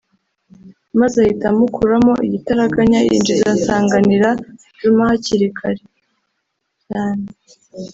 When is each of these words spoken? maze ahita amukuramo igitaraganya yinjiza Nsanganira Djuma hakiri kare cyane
maze 0.99 1.15
ahita 1.23 1.45
amukuramo 1.51 2.13
igitaraganya 2.27 2.99
yinjiza 3.07 3.47
Nsanganira 3.57 4.29
Djuma 4.71 5.03
hakiri 5.09 5.47
kare 5.57 5.81
cyane 6.85 7.25